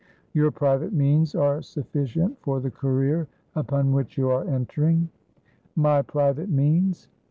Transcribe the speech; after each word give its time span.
Your 0.33 0.49
private 0.49 0.91
means 0.93 1.35
are 1.35 1.61
sufficient 1.61 2.41
for 2.41 2.59
the 2.59 2.71
career 2.71 3.27
upon 3.55 3.91
which 3.91 4.17
you 4.17 4.31
are 4.31 4.47
entering?" 4.47 5.09
"My 5.75 6.01
private 6.01 6.49
means?" 6.49 7.07